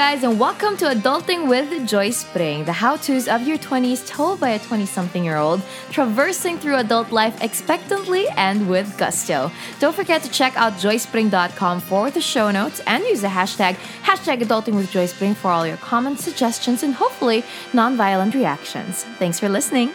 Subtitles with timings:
[0.00, 4.40] guys, and welcome to Adulting with Joy Spring, the how to's of your 20s told
[4.40, 5.60] by a 20 something year old,
[5.90, 9.52] traversing through adult life expectantly and with gusto.
[9.78, 14.40] Don't forget to check out joyspring.com for the show notes and use the hashtag, hashtag
[14.40, 19.04] Adulting with Joy Spring for all your comments, suggestions, and hopefully non violent reactions.
[19.18, 19.92] Thanks for listening.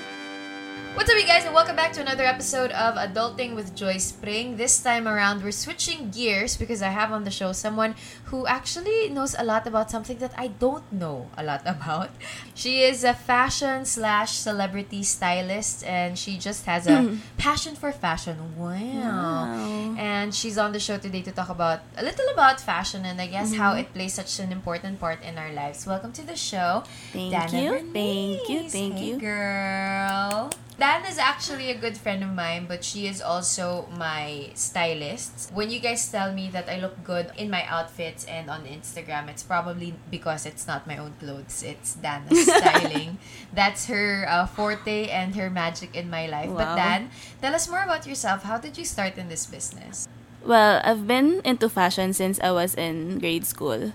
[0.95, 4.55] What's up, you guys, and welcome back to another episode of Adulting with Joy Spring.
[4.55, 7.95] This time around, we're switching gears because I have on the show someone
[8.31, 12.11] who actually knows a lot about something that I don't know a lot about.
[12.53, 17.19] She is a fashion slash celebrity stylist, and she just has a mm.
[17.37, 18.55] passion for fashion.
[18.55, 18.71] Wow.
[18.71, 19.95] Wow.
[19.99, 23.27] And she's on the show today to talk about a little about fashion and I
[23.27, 23.81] guess how mm-hmm.
[23.81, 25.85] it plays such an important part in our lives.
[25.85, 26.83] Welcome to the show.
[27.11, 27.93] Thank Dana you, Bernice.
[27.93, 29.19] thank you, thank Hey, you.
[29.19, 30.51] girl.
[30.77, 35.51] Dan is actually a good friend of mine, but she is also my stylist.
[35.53, 39.29] When you guys tell me that I look good in my outfits and on Instagram,
[39.29, 41.63] it's probably because it's not my own clothes.
[41.63, 43.19] It's Dan's styling.
[43.53, 46.51] That's her uh, forte and her magic in my life.
[46.51, 47.09] But Dan,
[47.41, 48.43] tell us more about yourself.
[48.43, 50.09] How did you start in this business?
[50.43, 53.93] Well, I've been into fashion since I was in grade school.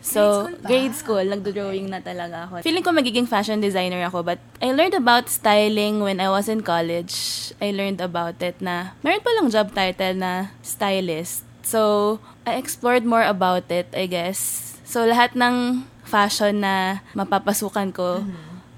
[0.00, 0.68] So, Grade school ba?
[0.68, 2.62] grade school, nagdo-drawing na talaga ako.
[2.62, 6.62] Feeling ko magiging fashion designer ako, but I learned about styling when I was in
[6.62, 7.12] college.
[7.58, 11.42] I learned about it na meron pa lang job title na stylist.
[11.66, 14.78] So, I explored more about it, I guess.
[14.86, 18.22] So, lahat ng fashion na mapapasukan ko,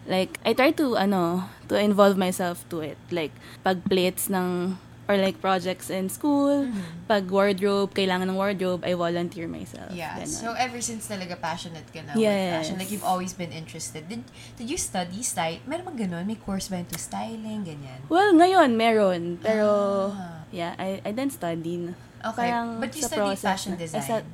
[0.09, 2.97] like, I try to, ano, to involve myself to it.
[3.13, 6.69] Like, pag plates ng or like projects in school,
[7.09, 9.89] pag wardrobe, kailangan ng wardrobe, I volunteer myself.
[9.91, 10.21] Yeah.
[10.21, 10.29] Ganon.
[10.29, 12.53] So ever since talaga passionate ka na with Yes.
[12.61, 14.05] fashion, like you've always been interested.
[14.05, 14.29] Did
[14.61, 15.65] did you study style?
[15.65, 16.29] Meron bang ganun?
[16.29, 18.05] May course ba into styling ganyan?
[18.13, 19.41] well, ngayon, meron.
[19.41, 19.67] Pero,
[20.13, 20.45] Ah.
[20.53, 21.89] yeah, I, I didn't study.
[22.21, 22.51] Okay.
[22.53, 24.29] Parang But you studied process fashion design.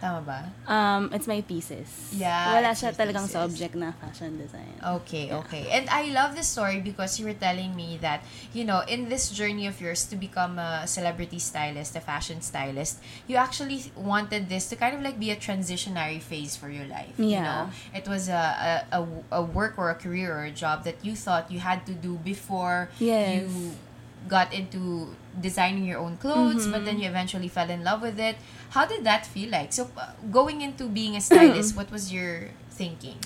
[0.00, 0.38] Tama ba?
[0.70, 2.12] um, it's my thesis.
[2.12, 3.40] Yeah, Wala siya talagang thesis.
[3.40, 4.76] subject na fashion design.
[5.02, 5.68] Okay, okay.
[5.72, 8.20] And I love this story because you were telling me that,
[8.52, 13.00] you know, in this journey of yours to become a celebrity stylist, a fashion stylist,
[13.26, 17.14] you actually wanted this to kind of like be a transitionary phase for your life.
[17.16, 17.24] Yeah.
[17.26, 17.62] You know,
[17.94, 19.08] it was a, a, a,
[19.38, 22.16] a work or a career or a job that you thought you had to do
[22.22, 23.42] before Yes.
[23.48, 23.72] you
[24.28, 28.36] got into designing your own clothes, but then you eventually fell in love with it.
[28.70, 29.72] How did that feel like?
[29.72, 33.20] So, uh, going into being a stylist, what was your thinking?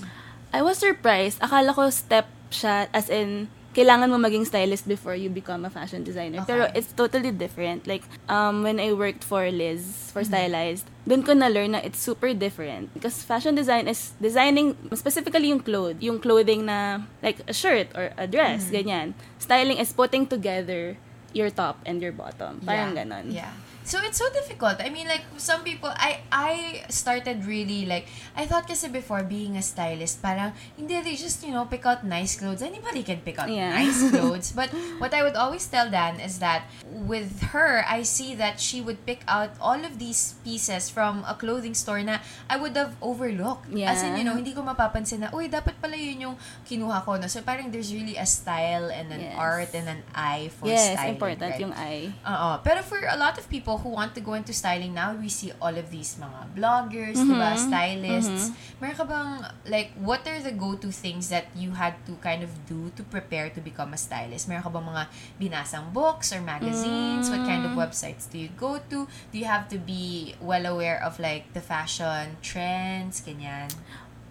[0.52, 1.40] I was surprised.
[1.40, 3.48] Akala ko step siya, as in,
[3.80, 6.44] kailangan mo maging stylist before you become a fashion designer.
[6.44, 6.52] Okay.
[6.52, 7.88] Pero it's totally different.
[7.88, 10.36] Like, um, when I worked for Liz, for Mm-hmm.
[10.36, 12.92] Stylized, dun ko na-learn na it's super different.
[12.92, 18.12] Because fashion design is designing, specifically yung clothes, yung clothing na, like, a shirt or
[18.20, 18.76] a dress, Mm-hmm.
[18.76, 19.06] ganyan.
[19.40, 21.00] Styling is putting together
[21.32, 22.60] your top and your bottom.
[22.60, 22.98] Parang yeah.
[23.00, 23.26] ganon.
[23.32, 23.54] Yeah.
[23.82, 24.76] So it's so difficult.
[24.78, 29.56] I mean, like some people, I I started really like I thought kasi before being
[29.56, 32.60] a stylist, parang hindi they just you know pick out nice clothes.
[32.62, 33.72] Anybody can pick out Yeah.
[33.72, 34.52] nice clothes.
[34.52, 34.70] But
[35.00, 39.02] what I would always tell Dan is that with her, I see that she would
[39.08, 42.20] pick out all of these pieces from a clothing store na
[42.52, 43.72] I would have overlooked.
[43.74, 44.16] As in, Yeah.
[44.20, 46.36] you know, hindi ko mapapansin na, uy, dapat pala yun yung
[46.68, 47.16] kinuha ko.
[47.16, 47.26] No?
[47.26, 49.34] So parang there's really a style and an Yes.
[49.34, 51.16] art and an eye for Yes, styling.
[51.16, 51.62] important right?
[51.62, 52.12] yung eye.
[52.22, 52.50] Oo.
[52.62, 55.52] Pero for a lot of people who want to go into styling now, we see
[55.60, 57.54] all of these mga bloggers, diba?
[57.54, 58.50] Stylists.
[58.80, 59.30] Meron ka bang,
[59.66, 63.50] like, what are the go-to things that you had to kind of do to prepare
[63.50, 64.48] to become a stylist?
[64.48, 65.04] Meron ka bang mga
[65.38, 67.30] binasang books or magazines?
[67.30, 69.06] What kind of websites do you go to?
[69.06, 73.68] Do you have to be well aware of, like, the fashion trends, ganyan?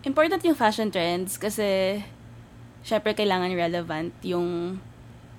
[0.04, 2.00] important yung fashion trends kasi
[2.84, 4.80] syempre kailangan relevant yung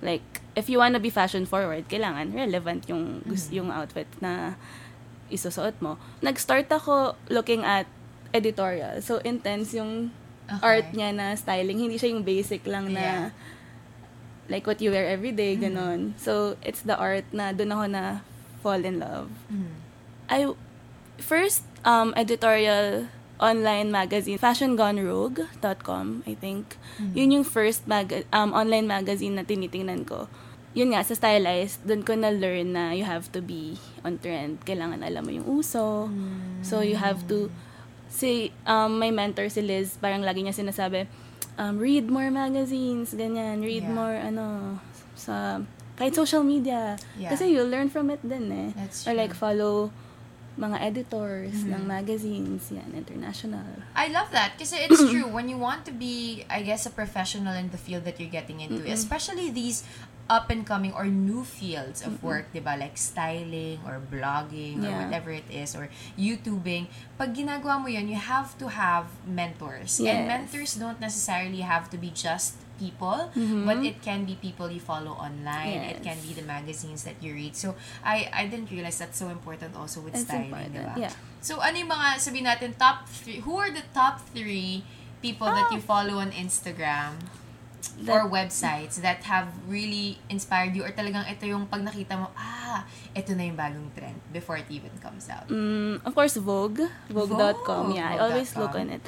[0.01, 0.23] like
[0.53, 3.53] if you wanna be fashion forward kailangan relevant yung Mm-hmm.
[3.53, 4.57] yung outfit na
[5.29, 7.85] isusuot mo nag-start ako looking at
[8.31, 10.11] editorial so intense yung
[10.51, 10.67] Okay.
[10.67, 13.27] art niya na styling hindi siya yung basic lang na Yeah.
[14.51, 15.71] like what you wear every day Mm-hmm.
[15.71, 18.03] ganon so it's the art na doon ako na
[18.59, 19.71] fall in love Mhm.
[20.27, 20.51] I
[21.17, 23.07] first um editorial
[23.41, 26.77] online magazine fashiongonerogue.com I think.
[27.13, 30.29] Yun yung first mag um online magazine na tinitingnan ko.
[30.71, 34.63] Yun nga sa stylized doon ko na learn na you have to be on trend.
[34.63, 36.07] Kailangan alam mo yung uso.
[36.63, 37.51] So you have to
[38.07, 41.07] si um my mentor si Liz parang lagi niya sinasabi
[41.55, 43.59] um read more magazines ganyan.
[43.65, 43.95] Read Yeah.
[43.95, 44.77] more ano
[45.17, 45.59] sa
[45.99, 46.95] kahit social media.
[47.19, 47.29] Yeah.
[47.29, 48.69] kasi you'll learn from it din eh.
[48.77, 49.41] That's or like true.
[49.43, 49.75] follow
[50.59, 51.73] mga editors Mm-hmm.
[51.73, 53.63] ng magazines, yan, international.
[53.95, 57.55] I love that kasi it's true when you want to be I guess a professional
[57.55, 59.83] in the field that you're getting into especially these
[60.29, 62.75] up and coming or new fields of work, 'di ba?
[62.75, 64.99] Like styling or blogging or Yeah.
[65.05, 66.87] whatever it is or YouTubing,
[67.17, 69.97] pag ginagawa mo 'yun, you have to have mentors.
[69.99, 70.27] And Yes.
[70.27, 73.29] mentors don't necessarily have to be just people,
[73.61, 75.85] but it can be people you follow online.
[75.85, 76.05] It Yes.
[76.07, 77.53] can be the magazines that you read.
[77.53, 80.97] So, I I didn't realize that's so important also with It's styling, di ba?
[80.97, 81.13] yeah.
[81.45, 84.81] So, ano yung mga, sabihin natin, top three, who are the top three
[85.21, 85.73] people that Ah.
[85.77, 87.21] you follow on Instagram
[88.01, 92.29] That- or websites that have really inspired you or talagang ito yung pag nakita mo,
[92.33, 95.47] ah, ito na yung bagong trend before it even comes out.
[95.47, 96.85] Mm, of course, Vogue.
[97.09, 97.89] Vogue.com.
[97.89, 99.01] Vogue, Yeah, I always look on it.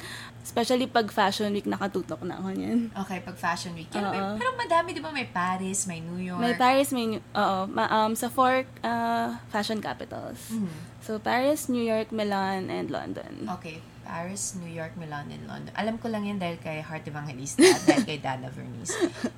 [0.44, 2.92] Especially pag Fashion Week, nakatutok na ako niyan.
[2.92, 3.88] Okay, pag Fashion Week.
[3.96, 4.36] Yan, Oo.
[4.36, 5.08] pero madami, di ba?
[5.08, 6.36] May Paris, may New York.
[6.36, 10.52] May Paris, may, New- oo, ma- um, sa four uh, fashion capitals.
[10.52, 10.68] Mhm.
[11.00, 13.48] So, Paris, New York, Milan, and London.
[13.56, 15.72] Okay, Paris, New York, Milan, and London.
[15.74, 18.92] Alam ko lang yan dahil kay Heart Evangelista at dahil kay Dana Vernice.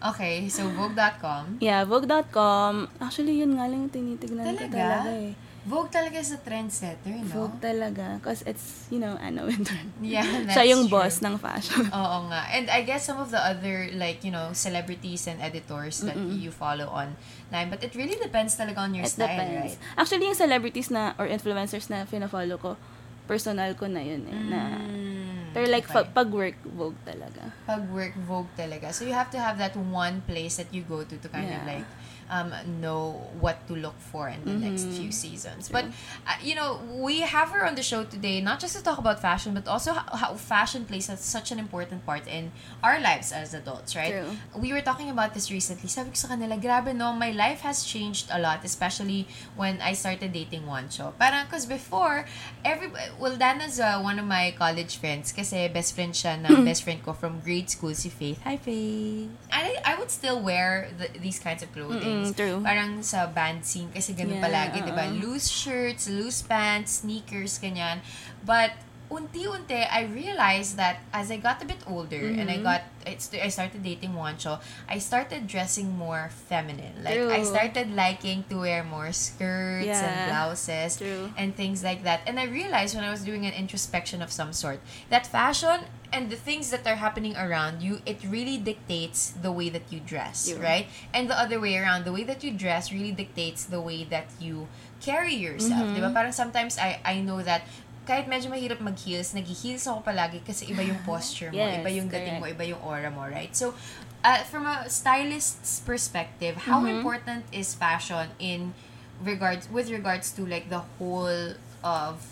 [0.05, 1.59] Okay, so Vogue.com.
[1.59, 2.91] Yeah, Vogue.com.
[2.99, 4.75] Actually, yun nga lang yung tinitignan ko Talaga?
[4.77, 5.35] talaga eh.
[5.67, 7.27] Vogue talaga sa trendsetter, no?
[7.27, 8.23] Vogue talaga.
[8.23, 9.75] Because it's, you know, Anna Wintour.
[9.99, 10.95] Yeah, that's Siya yung true.
[10.95, 11.91] boss ng fashion.
[11.99, 12.47] Oo nga.
[12.55, 16.55] And I guess some of the other, like, you know, celebrities and editors that you
[16.55, 17.67] follow online.
[17.67, 19.75] But it really depends talaga on your It style, depends.
[19.75, 19.79] right?
[19.99, 22.79] Actually, yung celebrities na, or influencers na fina-follow ko,
[23.27, 24.41] personal ko na yun eh.
[24.47, 26.07] Na, Mm, pero like, okay.
[26.13, 27.51] pag work, Vogue talaga.
[27.65, 28.93] pag work Vogue talaga.
[28.93, 31.61] So you have to have that one place that you go to to kind of
[31.65, 31.71] Yeah.
[31.77, 31.89] like
[32.31, 34.99] um, know what to look for in the next Mm-hmm.
[35.03, 35.69] few seasons.
[35.69, 35.87] But
[36.27, 39.21] uh, you know, we have her on the show today not just to talk about
[39.21, 42.53] fashion, but also how, how fashion plays such an important part in
[42.83, 44.13] our lives as adults, right?
[44.13, 44.37] True.
[44.55, 45.89] We were talking about this recently.
[45.89, 49.27] Sabi ko sa kanila, grabe no, my life has changed a lot, especially
[49.57, 51.13] when I started dating Wancho.
[51.19, 52.27] Parang, cause before,
[52.65, 52.89] every,
[53.19, 57.03] well, Dana's uh, one of my college friends kasi best friend siya ng best friend
[57.03, 58.41] ko from grade school, si Faith.
[58.45, 59.31] Hi, Faith!
[59.53, 62.01] I, I would still wear the, these kinds of clothing.
[62.01, 62.59] Mm-mm, true.
[62.63, 65.05] Parang sa band scene kasi ganun Yeah, palagi, di ba?
[65.07, 65.19] oo.
[65.19, 67.99] Loose shirts, loose pants, sneakers, ganyan.
[68.43, 68.73] But,
[69.11, 72.61] unti-unti, I realized that as I got a bit older and Mm-hmm.
[72.61, 77.03] I got, it's, I started dating Wancho, I started dressing more feminine.
[77.03, 81.31] Like, I started liking to wear more skirts and blouses True.
[81.37, 82.21] and things like that.
[82.27, 84.81] And I realized when I was doing an introspection of some sort
[85.11, 85.81] that fashion
[86.13, 90.01] and the things that are happening around you, it really dictates the way that you
[90.01, 90.63] dress, True.
[90.63, 90.87] right?
[91.13, 94.31] And the other way around, the way that you dress really dictates the way that
[94.41, 94.69] you
[95.01, 95.83] carry yourself.
[95.83, 95.95] Mm-hmm.
[95.95, 96.11] Di ba?
[96.15, 97.67] Parang sometimes I, I know that
[98.07, 102.07] kahit medyo mahirap mag-heels, nag-heels ako palagi kasi iba yung posture mo, Yes, iba yung
[102.07, 102.57] dating mo, correct.
[102.57, 103.51] iba yung aura mo, right?
[103.51, 103.75] So,
[104.23, 107.03] uh, from a stylist's perspective, how Mm-hmm.
[107.03, 108.73] important is fashion in
[109.19, 112.23] regards with regards to like the whole of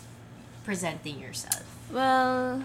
[0.63, 1.65] presenting yourself?
[1.91, 2.63] Well,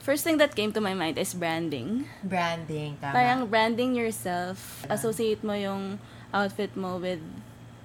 [0.00, 2.10] first thing that came to my mind is branding.
[2.20, 3.14] Branding, tama.
[3.14, 5.98] Parang branding yourself, associate mo yung
[6.34, 7.22] outfit mo with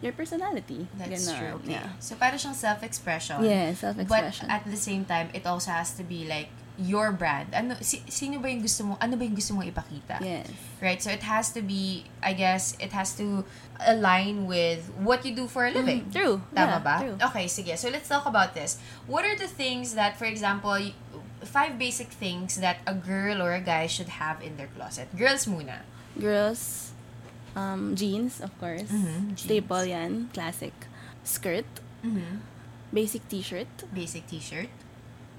[0.02, 0.88] your personality.
[0.98, 1.40] That's Ganon.
[1.40, 1.54] true.
[1.64, 1.72] Okay.
[1.80, 1.90] Yeah.
[2.00, 3.44] So, para siyang self-expression.
[3.44, 4.48] Yeah, self-expression.
[4.48, 6.48] But at the same time, it also has to be like
[6.80, 7.52] your brand.
[7.52, 10.24] Ano, si, sino ba yung gusto mo, ano ba yung gusto mong ipakita?
[10.24, 10.48] Yes.
[10.80, 11.04] Right?
[11.04, 13.44] So, it has to be, I guess, it has to
[13.84, 16.08] align with what you do for a living.
[16.08, 16.36] Mm, true.
[16.56, 16.96] Tama Yeah, ba?
[17.04, 17.18] true.
[17.20, 17.76] Okay, sige.
[17.76, 18.80] So, let's talk about this.
[19.08, 20.80] What are the things that, for example,
[21.44, 25.12] five basic things that a girl or a guy should have in their closet?
[25.16, 25.84] Girls muna.
[26.20, 26.89] Girls,
[27.60, 28.88] um, jeans, of course.
[28.88, 29.42] Mhm, jeans.
[29.44, 30.30] Staple yan.
[30.34, 30.74] Classic.
[31.24, 31.68] Skirt.
[32.06, 32.40] Mm-hmm.
[32.94, 33.68] Basic t-shirt.
[33.94, 34.72] Basic t-shirt.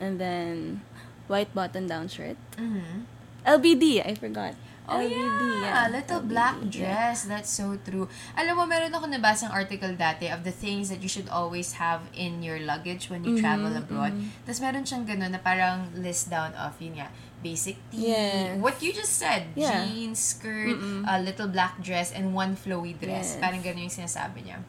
[0.00, 0.80] And then,
[1.28, 2.36] white button-down shirt.
[2.56, 3.08] Mm-hmm.
[3.46, 4.54] LBD, I forgot.
[4.90, 5.86] Oh, LBD, yeah.
[5.88, 6.70] Little LBD, black yeah.
[6.74, 7.24] dress.
[7.24, 8.10] That's so true.
[8.34, 12.02] Alam mo, meron ako nabasang article dati of the things that you should always have
[12.12, 14.12] in your luggage when you Mm-hmm, travel abroad.
[14.42, 17.08] Tapos meron siyang ganun na parang list down of, yun nga,
[17.40, 18.58] basic tee, Yes.
[18.58, 19.86] what you just said, Yeah.
[19.86, 20.76] jeans, skirt,
[21.08, 23.38] a little black dress, and one flowy dress.
[23.38, 23.40] Yes.
[23.40, 24.60] Parang ganun yung sinasabi niya.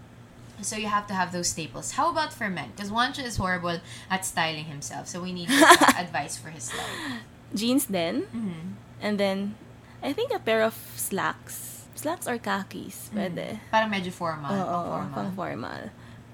[0.61, 1.97] So you have to have those staples.
[1.97, 2.69] How about for men?
[2.77, 3.81] Because Wancho is horrible
[4.13, 5.09] at styling himself.
[5.09, 5.49] So we need
[5.97, 7.17] advice for his style.
[7.51, 8.29] Jeans then.
[8.29, 8.77] Mhm.
[9.01, 9.57] And then,
[10.01, 11.85] I think a pair of slacks.
[11.95, 13.09] Slacks or khakis.
[13.13, 13.59] Pwede.
[13.69, 14.49] Parang medyo formal.
[14.49, 15.13] Oo, pang formal.
[15.13, 15.81] pang formal.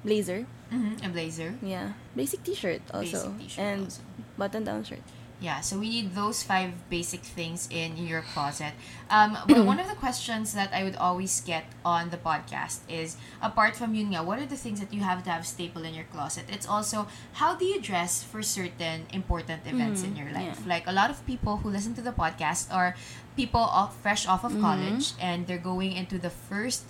[0.04, 0.46] Blazer.
[0.72, 1.56] Mhm, A blazer.
[1.62, 1.96] Yeah.
[2.16, 3.32] Basic t-shirt also.
[3.36, 4.02] Basic t-shirt and also.
[4.38, 5.04] button-down shirt.
[5.40, 8.74] Yeah, so we need those five basic things in your closet.
[9.10, 13.18] Um, but one of the questions that I would always get on the podcast is,
[13.42, 15.94] apart from yun nga, what are the things that you have to have staple in
[15.94, 16.46] your closet?
[16.50, 20.58] It's also, how do you dress for certain important events in your life?
[20.66, 20.70] yeah.
[20.70, 22.96] Like, a lot of people who listen to the podcast are
[23.36, 26.84] people off, fresh off of college, and they're going into the first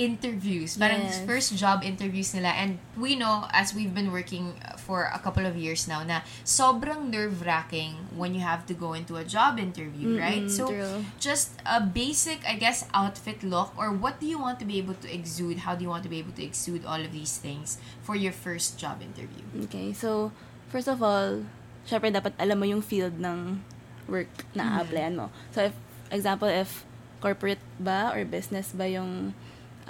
[0.00, 0.80] interviews.
[0.80, 1.20] Parang Yes.
[1.28, 2.56] first job interviews nila.
[2.56, 7.12] And we know, as we've been working for a couple of years now, na sobrang
[7.12, 10.48] nerve-wracking when you have to go into a job interview, right?
[10.48, 11.04] Mm-mm, So, true.
[11.20, 14.96] just a basic, I guess, outfit look, or what do you want to be able
[15.04, 15.68] to exude?
[15.68, 18.32] How do you want to be able to exude all of these things for your
[18.32, 19.44] first job interview?
[19.68, 20.32] Okay, so,
[20.72, 21.44] first of all,
[21.84, 23.60] syempre dapat alam mo yung field ng
[24.08, 25.28] work na a-applyan mo.
[25.52, 25.74] So, if,
[26.08, 26.88] example, if
[27.20, 29.36] corporate ba or business ba yung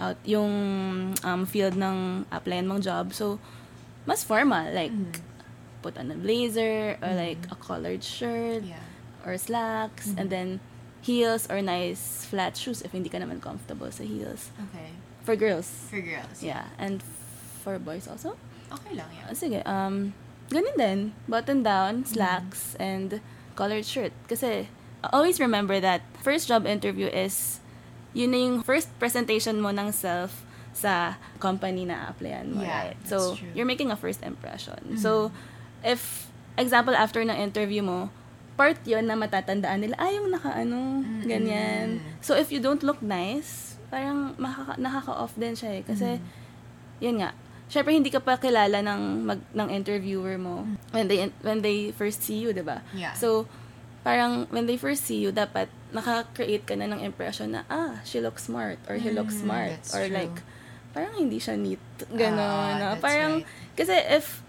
[0.01, 0.51] out yung
[1.23, 3.37] um, field ng applyan mong job, so,
[4.09, 4.73] mas formal.
[4.73, 4.97] Like,
[5.83, 8.81] put on a blazer or like a collared shirt Yeah.
[9.25, 10.61] or slacks and then
[11.01, 14.53] heels or nice flat shoes if hindi ka naman comfortable sa heels.
[14.69, 14.93] Okay.
[15.25, 15.69] For girls.
[15.89, 16.41] For girls.
[16.45, 16.69] Yeah.
[16.77, 17.01] And
[17.65, 18.37] for boys also.
[18.69, 19.25] Okay lang yan.
[19.29, 20.13] Ah, sige, um,
[20.53, 20.99] ganun din.
[21.29, 23.21] Button down, slacks, and
[23.57, 24.13] collared shirt.
[24.29, 24.69] Kasi,
[25.13, 27.61] always remember that first job interview is,
[28.13, 32.99] yun na yung first presentation mo ng self sa company na applyan mo, Yeah, right?
[33.03, 33.51] So, true.
[33.55, 34.97] you're making a first impression.
[34.97, 35.35] So,
[35.83, 38.09] if, example, after ng interview mo,
[38.55, 41.99] part yon na matatandaan nila, ay, yung naka-ano, ganyan.
[42.23, 45.83] So, if you don't look nice, parang makaka- nakaka-off din siya eh.
[45.83, 46.23] Kasi,
[47.03, 47.35] yun nga,
[47.71, 52.19] syempre hindi ka pa kilala ng mag, ng interviewer mo when they when they first
[52.19, 52.83] see you, 'di ba?
[52.91, 53.15] Yeah.
[53.15, 53.47] So
[54.01, 58.21] parang when they first see you, dapat naka-create ka na ng impression na ah, she
[58.21, 60.17] looks smart or he looks Mm, smart or true.
[60.17, 60.37] like
[60.91, 61.83] parang hindi siya neat.
[62.11, 62.39] Ganon.
[62.41, 63.01] Ah, no?
[63.03, 63.77] Parang right.
[63.77, 64.41] kasi if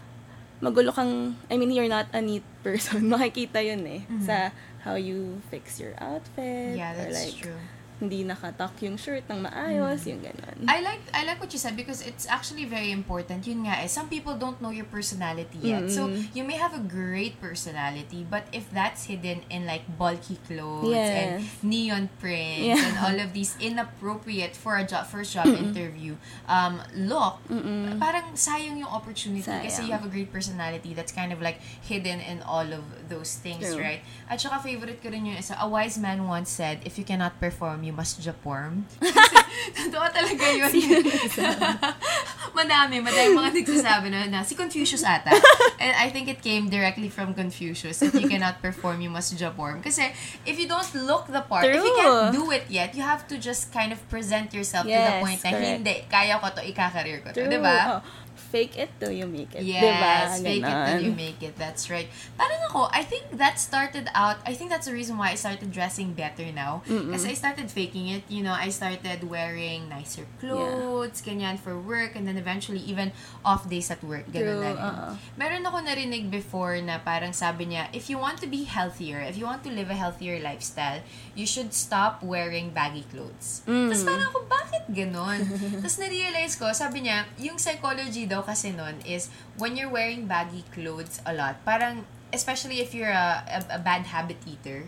[0.62, 5.42] magulo kang I mean you're not a neat person, makikita yun eh sa how you
[5.50, 6.78] fix your outfit Mm-hmm.
[6.78, 7.62] Yeah, or that's like true.
[8.02, 10.66] Hindi nakatak yung shirt ng maayos, yung ganon.
[10.66, 13.46] I like I like what you said because it's actually very important.
[13.46, 15.86] Yun nga eh, some people don't know your personality yet.
[15.86, 20.90] So, you may have a great personality, but if that's hidden in like bulky clothes
[20.98, 21.62] and Yes.
[21.62, 22.82] neon prints Yeah.
[22.82, 26.18] and all of these inappropriate for a job first job interview
[26.50, 27.38] um look,
[28.02, 29.86] parang sayang yung opportunity kasi Sayang.
[29.86, 33.62] you have a great personality that's kind of like hidden in all of those things,
[33.62, 33.78] True.
[33.78, 34.00] right?
[34.26, 37.38] At saka favorite ko rin yung isa, a wise man once said, if you cannot
[37.38, 38.88] perform, you must japorm.
[39.76, 40.72] Totoo talaga yun.
[42.58, 45.32] madami, madami mga nagsasabi na, na si Confucius ata.
[45.80, 48.02] And I think it came directly from Confucius.
[48.02, 49.84] If you cannot perform, you must japorm.
[49.84, 50.12] Kasi
[50.44, 52.00] if you don't look the part, if you True.
[52.00, 55.22] can't do it yet, you have to just kind of present yourself to the Yes,
[55.22, 55.72] point na correct.
[55.80, 57.44] hindi, kaya ko to, ikakareer ko to.
[57.44, 57.50] True.
[57.50, 57.76] Diba?
[57.88, 58.00] Oh,
[58.52, 59.64] fake it till you make it.
[59.64, 60.44] Yes, diba?
[60.44, 61.56] fake it till you make it.
[61.56, 62.04] That's right.
[62.36, 65.72] Parang ako, I think that started out, I think that's the reason why I started
[65.72, 66.84] dressing better now.
[66.84, 68.28] Kasi I started faking it.
[68.28, 73.64] You know, I started wearing nicer clothes, ganyan, for work, and then eventually even off
[73.72, 74.28] days at work.
[74.28, 74.84] Ganun True, na rin.
[74.84, 75.08] oo.
[75.40, 79.40] Meron ako narinig before na parang sabi niya, if you want to be healthier, if
[79.40, 81.00] you want to live a healthier lifestyle,
[81.32, 83.64] you should stop wearing baggy clothes.
[83.64, 85.40] Tapos parang ako, bakit ganon?
[85.80, 90.64] Tapos na-realize ko, sabi niya, yung psychology daw kasi nun is, when you're wearing baggy
[90.74, 94.84] clothes a lot, parang, especially if you're a, a, a bad habit eater,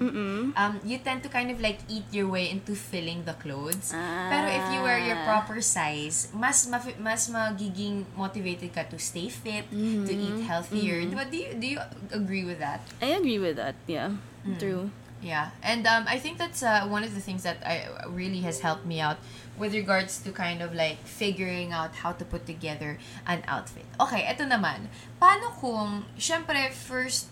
[0.56, 3.92] um, you tend to kind of like eat your way into filling the clothes.
[3.92, 5.28] Pero if you wear your Ah.
[5.28, 11.04] proper size, mas mafi- mas magiging motivated ka to stay fit, to eat healthier.
[11.12, 11.80] But Do you do you
[12.12, 12.80] agree with that?
[13.04, 13.76] I agree with that.
[13.86, 14.16] Yeah.
[14.44, 14.56] Mm.
[14.58, 14.88] True.
[15.24, 18.60] Yeah, and um, I think that's uh, one of the things that I really has
[18.60, 19.16] helped me out
[19.58, 23.86] with regards to kind of like figuring out how to put together an outfit.
[24.00, 24.90] Okay, eto naman.
[25.22, 27.30] Paano kung, syempre, first,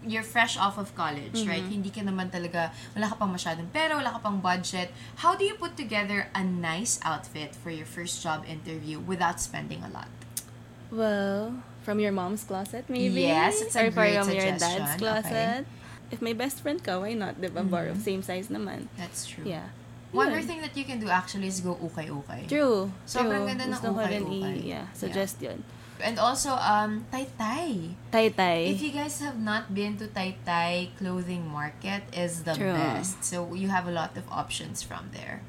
[0.00, 1.60] you're fresh off of college, right?
[1.60, 4.88] Hindi ka naman talaga, wala ka pang masyadong pera, wala ka pang budget.
[5.20, 9.84] How do you put together a nice outfit for your first job interview without spending
[9.84, 10.08] a lot?
[10.90, 13.28] Well, from your mom's closet, maybe?
[13.28, 14.80] Yes, it's a or great from your suggestion.
[14.80, 15.04] dad's Okay.
[15.04, 15.62] closet.
[16.10, 17.36] If may best friend ka, why not?
[17.36, 17.62] Diba?
[17.68, 17.94] Borrow.
[18.00, 18.88] Same size naman.
[18.96, 19.44] That's true.
[19.44, 19.68] Yeah.
[20.12, 22.48] One more thing that you can do actually is go ukay-ukay.
[22.50, 22.90] True.
[23.06, 23.48] Sobrang true.
[23.54, 24.54] ganda ng Gusto ukay-ukay.
[24.58, 25.62] i- Yeah, suggest yun.
[26.00, 27.92] And also, um, tay-tay.
[28.10, 28.72] Tay-tay.
[28.72, 32.72] If you guys have not been to Tai clothing market is the True.
[32.72, 33.20] best.
[33.22, 35.44] So you have a lot of options from there.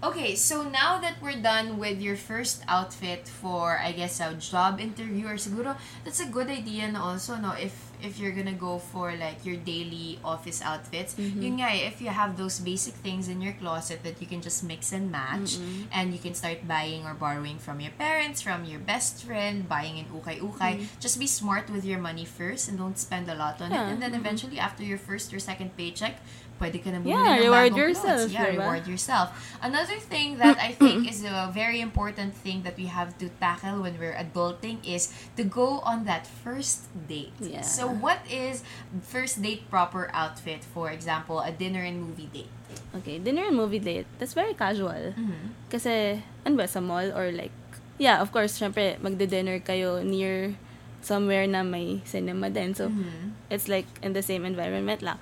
[0.00, 4.80] Okay, so now that we're done with your first outfit for I guess a job
[4.80, 5.76] interview or siguro
[6.08, 9.56] that's a good idea na also no if if you're gonna go for like your
[9.56, 11.14] daily office outfits.
[11.14, 11.42] Mm-hmm.
[11.42, 14.40] Yun nga eh, if you have those basic things in your closet that you can
[14.40, 15.56] just mix and match
[15.92, 19.98] and you can start buying or borrowing from your parents, from your best friend, buying
[19.98, 20.80] in ukay-ukay.
[20.80, 21.00] Mm-hmm.
[21.00, 23.78] Just be smart with your money first and don't spend a lot on it.
[23.78, 24.20] And then mm-hmm.
[24.20, 26.20] eventually after your first or second paycheck,
[26.60, 28.30] pwede ka na bumili Yeah, ng reward bagong yourself, clothes.
[28.30, 28.52] Yeah, diba?
[28.60, 29.26] reward yourself.
[29.64, 33.80] Another thing that I think is a very important thing that we have to tackle
[33.80, 37.32] when we're adulting is to go on that first date.
[37.40, 37.64] Yeah.
[37.64, 38.60] So what is
[39.08, 40.60] first date proper outfit?
[40.62, 42.52] For example, a dinner and movie date.
[43.00, 44.04] Okay, dinner and movie date.
[44.20, 45.16] That's very casual.
[45.16, 45.56] Mhm.
[45.72, 47.54] Kasi, ano ba, sa mall or like,
[47.96, 50.54] yeah, of course, syempre, magde-dinner kayo near
[51.00, 52.76] somewhere na may cinema din.
[52.76, 53.32] So, Mhm.
[53.48, 55.16] it's like in the same environment lang.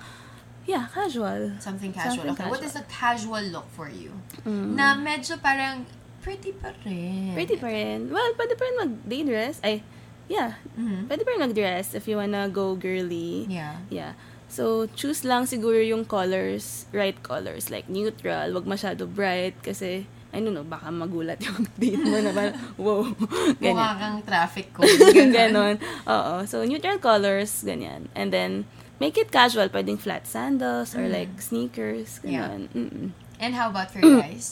[0.69, 1.57] Yeah, casual.
[1.57, 2.29] Something casual.
[2.29, 2.69] Something okay, what casual.
[2.69, 4.13] is a casual look for you?
[4.45, 4.77] Mm.
[4.77, 5.81] Na medyo parang
[6.21, 7.33] pretty pa rin.
[7.33, 8.13] Pretty pa rin.
[8.13, 9.57] Well, pwede pa rin mag-day dress.
[9.65, 9.81] Ay,
[10.29, 10.61] yeah.
[10.77, 11.09] Mhm.
[11.09, 13.49] Pwede pa rin mag-dress if you wanna go girly.
[13.49, 13.81] Yeah.
[13.89, 14.13] Yeah.
[14.45, 17.69] So, choose lang siguro yung colors, right colors.
[17.73, 18.49] Like, neutral.
[18.53, 23.05] Wag masyado bright kasi, I don't know, baka magulat yung date mo na parang, wow.
[23.09, 23.93] Mukha Ganyan.
[23.97, 24.89] kang traffic cone.
[25.37, 25.77] ganon.
[26.05, 26.45] Oo.
[26.45, 28.09] So, neutral colors, ganyan.
[28.17, 28.65] And then,
[28.99, 29.67] make it casual.
[29.69, 32.31] Pwedeng flat sandals or like sneakers, Mm.
[32.31, 32.49] Yeah.
[32.75, 33.07] Mm-mm.
[33.39, 34.51] And how about for guys?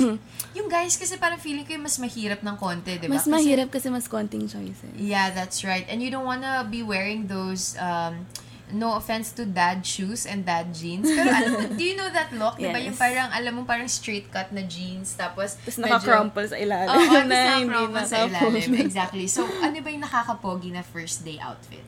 [0.56, 3.20] yung guys kasi parang feeling ko yung mas mahirap ng konti, di ba?
[3.20, 4.96] Mas Kasi- mahirap kasi mas konting choices.
[4.96, 5.84] Yeah, that's right.
[5.92, 8.24] And you don't wanna be wearing those, um,
[8.72, 11.04] no offense to dad shoes and dad jeans.
[11.04, 12.56] Pero ano, do you know that look?
[12.60, 12.80] Di ba?
[12.80, 12.88] Yes.
[12.88, 15.20] Yung parang, alam mo, parang straight cut na jeans.
[15.20, 16.88] Tapos, Tapos naka-crumple sa ilalim.
[16.88, 18.70] Oo, tapos na hindi naka-crumple sa ilalim.
[18.88, 19.28] Exactly.
[19.28, 21.84] So, ano ba yung nakakapogi na first day outfit?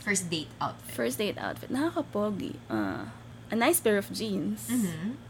[0.00, 0.94] First date outfit.
[0.96, 1.68] First date outfit.
[1.68, 2.56] Nakakapogi.
[2.66, 3.04] Uh,
[3.50, 4.66] a nice pair of jeans.
[4.66, 5.20] Mhm.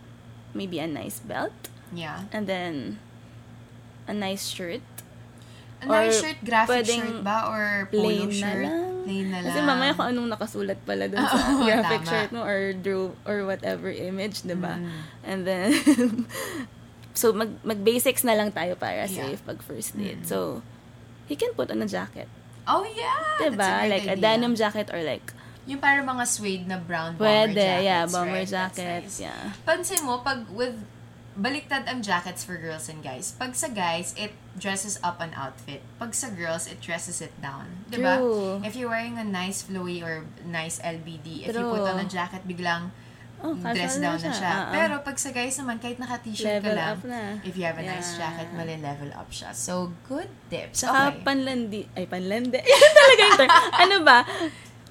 [0.55, 1.55] Maybe a nice belt.
[1.91, 2.27] Yeah.
[2.31, 2.99] And then,
[4.07, 4.83] a nice shirt.
[5.81, 7.47] A nice Or shirt, graphic shirt ba?
[7.47, 8.63] Or polo plain na shirt?
[8.63, 8.87] lang.
[9.03, 9.47] Plain na lang.
[9.49, 12.11] Kasi mamaya kung anong nakasulat pala dun sa Oo, graphic tama.
[12.11, 14.77] shirt mo or draw or whatever image, di ba?
[14.77, 15.01] Mm.
[15.25, 15.69] And then,
[17.21, 19.35] so mag, mag-basics na lang tayo para Yeah.
[19.35, 20.23] safe pag first date.
[20.23, 20.29] Mm.
[20.29, 20.61] So,
[21.27, 22.29] he can put on a jacket.
[22.67, 23.39] Oh, yeah!
[23.39, 23.71] Di That's a ba?
[23.81, 24.23] great Like a idea.
[24.23, 25.33] denim jacket or like,
[25.67, 28.49] Yung parang mga suede na brown bomber pwede, jackets, yeah, bomber right?
[28.49, 29.21] Jackets, nice.
[29.21, 29.53] yeah.
[29.63, 30.75] Pansin mo, pag with
[31.39, 33.33] baliktad ang jackets for girls and guys.
[33.39, 35.81] Pag sa guys, it dresses up an outfit.
[36.01, 37.87] Pag sa girls, it dresses it down.
[37.89, 38.19] Di ba?
[38.19, 38.59] True.
[38.67, 41.93] If you're wearing a nice flowy or nice LBD, if you put True.
[41.93, 42.91] on a jacket, biglang
[43.41, 44.33] Oh, dress down na na siya.
[44.35, 44.51] siya.
[44.51, 44.71] Ah, ah.
[44.71, 47.21] Pero pag sa guys naman, kahit naka-t-shirt ka Level lang, up na.
[47.41, 48.21] if you have a nice Yeah.
[48.29, 49.51] jacket, mali-level up siya.
[49.51, 50.83] So, good tips.
[50.83, 51.25] Saka okay.
[51.25, 52.61] panlandi, ay panlandi.
[52.61, 53.51] Yan talaga yung term.
[53.79, 54.19] Ano ba?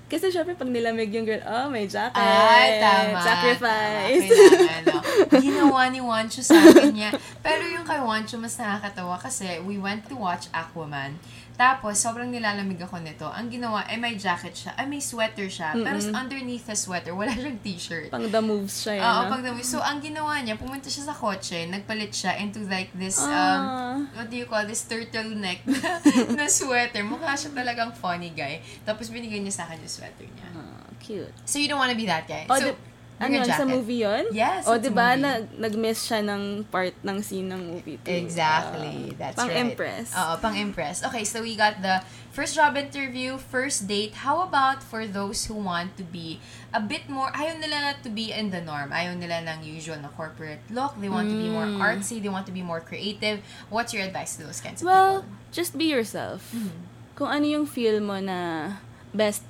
[0.10, 2.18] Kasi syempre pag nilamig yung girl, oh, may jacket.
[2.18, 3.22] Ay, tama.
[3.22, 4.26] Sacrifice.
[4.26, 4.98] Tama, kailangan, no?
[5.38, 7.14] Ginawa ni Wancho sa akin niya.
[7.40, 11.14] Pero yung kay Wancho, mas nakakatawa kasi we went to watch Aquaman.
[11.60, 13.28] Tapos, sobrang nilalamig ako nito.
[13.28, 14.72] Ang ginawa, eh, may jacket siya.
[14.80, 15.76] Ay, may sweater siya.
[15.76, 18.08] Pero underneath the sweater, wala siyang t-shirt.
[18.08, 19.04] Pang the moves siya yun.
[19.04, 19.30] Oo, no?
[19.30, 23.20] pag the- So, ang ginawa niya, pumunta siya sa kotse, nagpalit siya into like this,
[23.20, 24.00] um, Ah.
[24.16, 25.60] what do you call this, turtleneck
[26.40, 27.04] na sweater.
[27.04, 28.64] Mukha siya talagang funny guy.
[28.82, 30.48] Tapos binigay niya sa akin yung sweater niya.
[30.56, 31.36] Ah, cute.
[31.44, 32.48] So, you don't wanna be that guy.
[32.48, 32.89] Oh, so, bring
[33.20, 33.68] ano yun, sa jacket.
[33.68, 34.24] movie yun?
[34.32, 38.16] Yes, O, di ba, nag, nag-miss siya ng part ng scene ng movie too.
[38.16, 39.12] Exactly.
[39.12, 39.64] Ah, That's pang right.
[39.68, 40.08] impress.
[40.16, 41.04] Oo, pang-impress.
[41.04, 42.00] Okay, so we got the
[42.32, 44.24] first job interview, first date.
[44.24, 46.40] How about for those who want to be
[46.72, 48.90] a bit more, ayaw nila to be in the norm.
[48.90, 50.96] Ayaw nila ng usual na corporate look.
[50.96, 51.84] They want to be more Mm.
[51.84, 52.24] artsy.
[52.24, 53.44] They want to be more creative.
[53.68, 55.52] What's your advice to those kinds of Well, people?
[55.52, 56.56] just be yourself.
[56.56, 56.88] Mm-hmm.
[57.20, 58.80] Kung ano yung feel mo na
[59.12, 59.44] best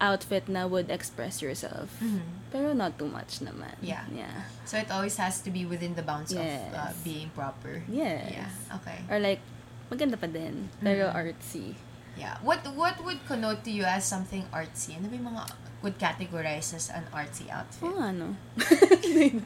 [0.00, 1.88] outfit na would express yourself.
[2.52, 3.72] Pero not too much naman.
[3.80, 3.88] Mm-hmm.
[3.88, 4.04] Yeah.
[4.12, 4.36] Yeah.
[4.68, 7.82] So it always has to be within the bounds of uh, being proper.
[7.88, 8.28] Yes.
[8.32, 8.76] Yeah.
[8.80, 8.98] Okay.
[9.08, 9.40] Or like,
[9.90, 11.20] maganda pa din, pero Mm-hmm.
[11.20, 11.68] artsy.
[12.12, 12.36] Yeah.
[12.44, 15.00] What what would connote to you as something artsy?
[15.00, 15.42] Ano ba yung mga
[15.80, 17.88] would categorize as an artsy outfit?
[17.88, 18.36] Oo nga, no?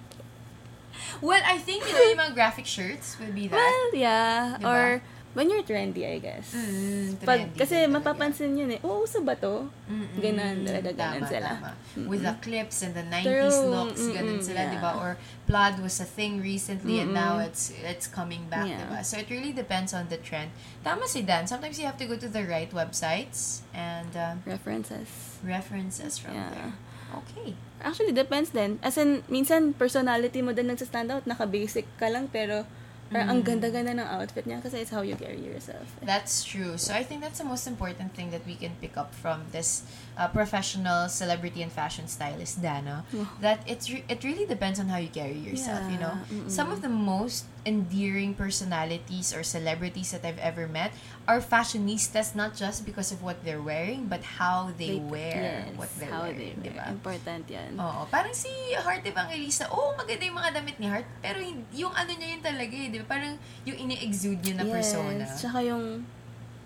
[1.23, 3.57] Well, I think, you know, yung mga graphic shirts would be that.
[3.57, 4.57] Well, yeah.
[4.61, 4.69] Diba?
[4.69, 4.89] Or,
[5.37, 6.57] when you're trendy, I guess.
[6.57, 7.97] Mm, Pag, trendy kasi din talaga.
[8.01, 9.69] mapapansin yun eh, oh, uso ba to?
[9.85, 10.17] Mm-mm.
[10.17, 11.51] Ganon, talaga ganon Tama, sila.
[11.53, 11.71] tama.
[12.09, 13.69] With the clips and the 90s True.
[13.69, 14.73] looks, ganun Mm-mm, sila, yeah.
[14.73, 14.91] di ba?
[14.97, 15.11] Or
[15.45, 17.21] plaid was a thing recently and Mm-mm.
[17.21, 18.81] now it's it's coming back, Yeah.
[18.81, 19.05] di ba?
[19.05, 20.57] So it really depends on the trend.
[20.81, 21.45] Tama si Dan.
[21.45, 25.37] Sometimes you have to go to the right websites and uh, References.
[25.45, 26.49] references from Yeah.
[26.51, 26.73] there.
[27.15, 27.55] Okay.
[27.85, 28.81] Actually, depends din.
[28.83, 31.23] As in, minsan, personality mo din nagsa-stand out.
[31.23, 32.65] Naka-basic ka lang, pero
[33.11, 35.87] parang ang ganda-ganda ng outfit niya kasi it's how you carry yourself.
[36.03, 36.75] That's true.
[36.79, 39.87] So I think that's the most important thing that we can pick up from this
[40.19, 43.07] uh, professional celebrity and fashion stylist Dana.
[43.41, 45.87] That it's re- it really depends on how you carry yourself.
[45.91, 46.51] You know, mm-mm.
[46.51, 50.95] some of the most endearing personalities or celebrities that I've ever met
[51.27, 55.91] are fashionistas, not just because of what they're wearing, but how they, wear yes, what
[55.99, 56.63] they're how wearing.
[56.63, 56.87] they wear.
[56.87, 56.87] diba?
[56.95, 57.75] Important yan.
[57.75, 58.49] Oo, parang si
[58.79, 62.43] Heart Evangelista, oo, maganda yung mga damit ni Heart, pero hin- yung ano niya yun
[62.47, 63.07] talaga eh, di ba?
[63.11, 63.35] Parang
[63.67, 65.27] yung ini-exude niya na persona.
[65.27, 66.07] Yes, tsaka yung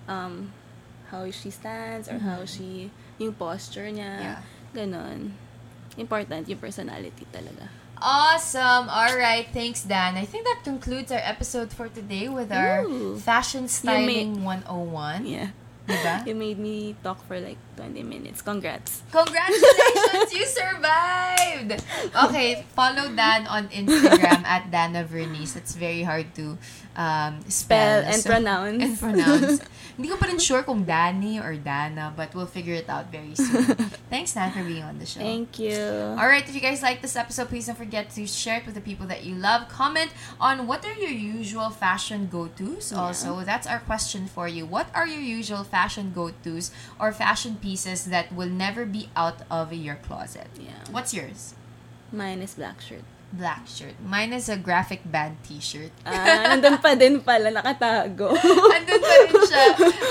[0.04, 0.34] um,
[1.08, 4.12] how she stands or how she, yung posture niya.
[4.20, 4.28] Mm-hmm.
[4.28, 4.40] Yeah.
[4.76, 5.32] Ganon.
[5.96, 7.66] Important yung personality talaga.
[8.02, 8.88] Awesome.
[8.88, 9.46] All right.
[9.52, 10.16] Thanks, Dan.
[10.16, 13.18] I think that concludes our episode for today with our Ooh.
[13.18, 15.26] fashion styling made- 101.
[15.26, 15.48] Yeah.
[15.90, 16.26] Diba?
[16.26, 18.42] You made me talk for like 20 minutes.
[18.42, 19.02] Congrats.
[19.10, 21.82] Congratulations, you survived!
[22.28, 25.56] Okay, follow Dan on Instagram at Dana Vernice.
[25.56, 26.56] It's very hard to
[26.96, 28.02] um, spell.
[28.02, 28.82] Spell and So- pronounce.
[28.82, 29.60] And pronounce.
[30.00, 33.34] Hindi ko pa rin sure kung Danny or Dana, but we'll figure it out very
[33.36, 33.68] soon.
[34.08, 35.20] Thanks, Dan, for being on the show.
[35.20, 35.76] Thank you.
[36.16, 38.80] Alright, if you guys like this episode, please don't forget to share it with the
[38.80, 39.68] people that you love.
[39.68, 40.08] Comment
[40.40, 42.92] on what are your usual fashion go-tos.
[42.96, 44.64] Also, that's our question for you.
[44.64, 49.72] What are your usual fashion go-tos or fashion pieces that will never be out of
[49.72, 50.48] your closet?
[50.58, 50.84] Yeah.
[50.90, 51.54] What's yours?
[52.12, 53.04] Mine is black shirt.
[53.30, 53.94] Black shirt.
[54.02, 55.94] Mine is a graphic band t-shirt.
[56.02, 58.34] Ah, nandun pa din pala, nakatago.
[58.74, 59.64] Andun pa rin siya.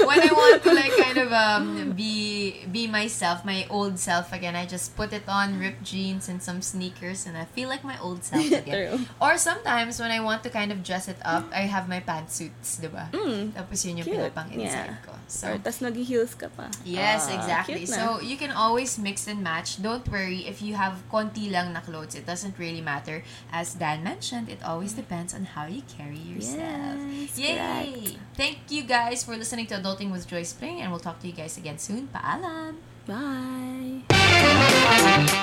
[0.08, 1.64] When I want to like kind of um
[2.00, 6.40] be be myself, my old self again, I just put it on, ripped jeans and
[6.40, 9.04] some sneakers and I feel like my old self again.
[9.20, 12.80] Or sometimes when I want to kind of dress it up, I have my pantsuits,
[12.80, 13.12] 'di ba?
[13.12, 14.16] Mm, Tapos yun yung cute.
[14.16, 15.04] pinapang inside Yeah.
[15.04, 15.12] ko.
[15.28, 16.72] So Or tas nag-heels ka pa.
[16.88, 17.84] Yes, Ah, exactly.
[17.84, 19.84] So you can always mix and match.
[19.84, 22.16] Don't worry if you have konti lang na clothes.
[22.16, 22.80] It doesn't really
[23.10, 23.24] matter.
[23.52, 27.00] As Dan mentioned, it always depends on how you carry yourself.
[27.12, 27.56] Yes, Yay!
[27.56, 28.18] correct.
[28.36, 31.34] Thank you guys for listening to Adulting with Joy Spring and we'll talk to you
[31.34, 32.08] guys again soon.
[32.14, 32.76] Paalam!
[33.08, 34.04] Bye.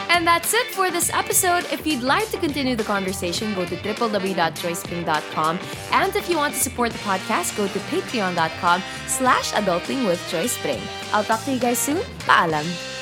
[0.09, 1.67] And that's it for this episode.
[1.73, 5.59] If you'd like to continue the conversation, go to www.joyspring.com.
[5.91, 10.47] And if you want to support the podcast, go to patreon.com slash adulting with Joy
[10.47, 10.81] Spring.
[11.13, 11.99] I'll talk to you guys soon.
[12.23, 12.96] Paalam!